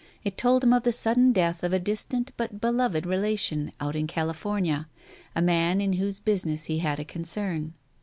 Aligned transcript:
It 0.23 0.35
told 0.35 0.63
him 0.63 0.73
of 0.73 0.81
the 0.81 0.91
sudden 0.91 1.31
death 1.31 1.63
of 1.63 1.73
a 1.73 1.77
distant 1.79 2.31
but 2.35 2.59
beloved 2.59 3.05
relation, 3.05 3.71
out 3.79 3.95
in 3.95 4.07
California, 4.07 4.87
a 5.35 5.43
man 5.43 5.79
in 5.79 5.93
whose 5.93 6.19
business 6.19 6.63
he 6.63 6.79
had 6.79 6.99
a 6.99 7.05
concern. 7.05 7.75